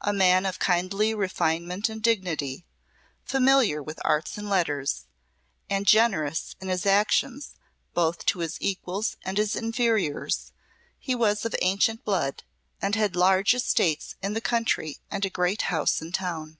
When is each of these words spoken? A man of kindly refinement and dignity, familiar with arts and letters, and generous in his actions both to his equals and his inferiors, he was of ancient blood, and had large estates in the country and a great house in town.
A 0.00 0.12
man 0.12 0.46
of 0.46 0.60
kindly 0.60 1.12
refinement 1.12 1.88
and 1.88 2.00
dignity, 2.00 2.64
familiar 3.24 3.82
with 3.82 3.98
arts 4.04 4.38
and 4.38 4.48
letters, 4.48 5.06
and 5.68 5.88
generous 5.88 6.54
in 6.60 6.68
his 6.68 6.86
actions 6.86 7.56
both 7.92 8.24
to 8.26 8.38
his 8.38 8.58
equals 8.60 9.16
and 9.24 9.38
his 9.38 9.56
inferiors, 9.56 10.52
he 11.00 11.16
was 11.16 11.44
of 11.44 11.56
ancient 11.62 12.04
blood, 12.04 12.44
and 12.80 12.94
had 12.94 13.16
large 13.16 13.54
estates 13.56 14.14
in 14.22 14.34
the 14.34 14.40
country 14.40 14.98
and 15.10 15.24
a 15.24 15.30
great 15.30 15.62
house 15.62 16.00
in 16.00 16.12
town. 16.12 16.58